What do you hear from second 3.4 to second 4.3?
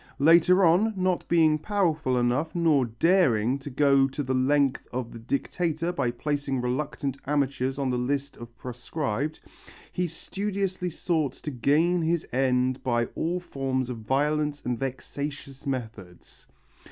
to go to